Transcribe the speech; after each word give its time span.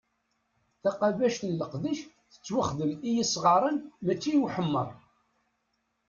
Taqabact 0.81 1.41
n 1.49 1.51
leqḍiɛ 1.59 1.97
tettwaxdem 2.31 2.91
i 3.07 3.09
yesɣaren 3.17 3.77
mači 4.05 4.29
i 4.33 4.37
uḥemmeṛ. 4.45 4.89